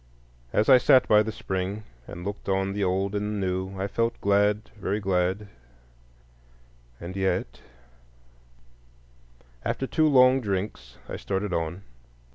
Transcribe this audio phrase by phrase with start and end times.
[0.51, 3.85] As I sat by the spring and looked on the Old and the New I
[3.85, 5.47] felt glad, very glad,
[6.99, 7.61] and yet—
[9.63, 11.83] After two long drinks I started on.